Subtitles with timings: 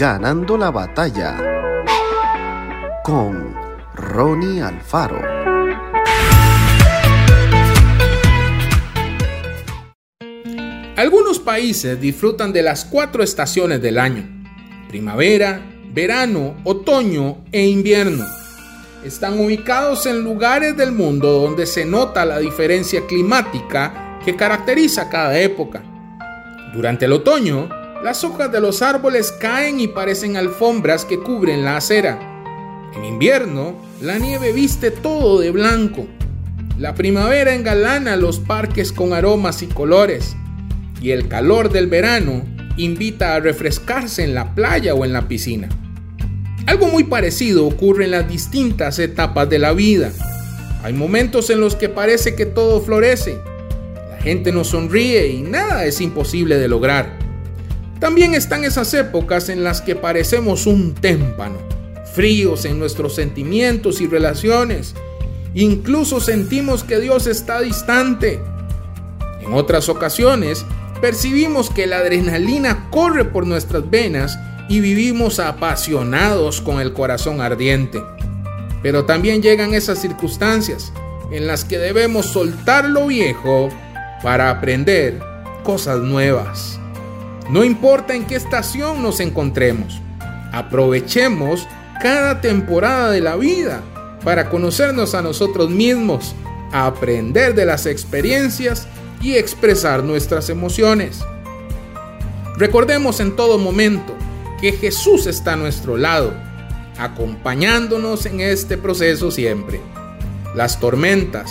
[0.00, 1.36] Ganando la batalla
[3.04, 3.54] con
[3.94, 5.20] Ronnie Alfaro.
[10.96, 14.26] Algunos países disfrutan de las cuatro estaciones del año,
[14.88, 15.60] primavera,
[15.92, 18.24] verano, otoño e invierno.
[19.04, 25.38] Están ubicados en lugares del mundo donde se nota la diferencia climática que caracteriza cada
[25.38, 25.82] época.
[26.72, 31.76] Durante el otoño, las hojas de los árboles caen y parecen alfombras que cubren la
[31.76, 32.18] acera.
[32.96, 36.06] En invierno, la nieve viste todo de blanco.
[36.78, 40.34] La primavera engalana los parques con aromas y colores.
[41.02, 42.42] Y el calor del verano
[42.76, 45.68] invita a refrescarse en la playa o en la piscina.
[46.66, 50.10] Algo muy parecido ocurre en las distintas etapas de la vida.
[50.82, 53.38] Hay momentos en los que parece que todo florece.
[54.10, 57.29] La gente nos sonríe y nada es imposible de lograr.
[58.00, 61.58] También están esas épocas en las que parecemos un témpano,
[62.14, 64.94] fríos en nuestros sentimientos y relaciones.
[65.52, 68.40] Incluso sentimos que Dios está distante.
[69.42, 70.64] En otras ocasiones,
[71.02, 74.38] percibimos que la adrenalina corre por nuestras venas
[74.70, 78.02] y vivimos apasionados con el corazón ardiente.
[78.82, 80.90] Pero también llegan esas circunstancias
[81.30, 83.68] en las que debemos soltar lo viejo
[84.22, 85.20] para aprender
[85.64, 86.80] cosas nuevas.
[87.50, 90.00] No importa en qué estación nos encontremos,
[90.52, 91.66] aprovechemos
[92.00, 93.82] cada temporada de la vida
[94.22, 96.36] para conocernos a nosotros mismos,
[96.70, 98.86] aprender de las experiencias
[99.20, 101.24] y expresar nuestras emociones.
[102.56, 104.14] Recordemos en todo momento
[104.60, 106.32] que Jesús está a nuestro lado,
[106.98, 109.80] acompañándonos en este proceso siempre.
[110.54, 111.50] Las tormentas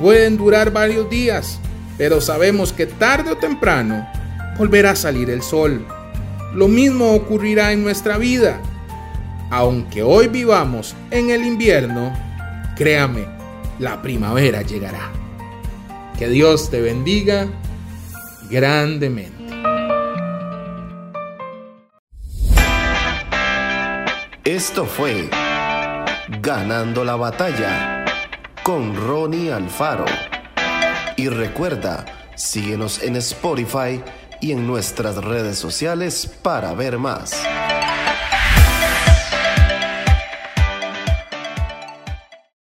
[0.00, 1.58] pueden durar varios días,
[1.98, 4.08] pero sabemos que tarde o temprano
[4.58, 5.84] volverá a salir el sol.
[6.54, 8.60] Lo mismo ocurrirá en nuestra vida.
[9.50, 12.12] Aunque hoy vivamos en el invierno,
[12.76, 13.26] créame,
[13.78, 15.10] la primavera llegará.
[16.18, 17.48] Que Dios te bendiga
[18.50, 19.34] grandemente.
[24.44, 25.28] Esto fue
[26.40, 28.04] Ganando la batalla
[28.62, 30.06] con Ronnie Alfaro.
[31.16, 34.02] Y recuerda, síguenos en Spotify
[34.40, 37.32] y en nuestras redes sociales para ver más.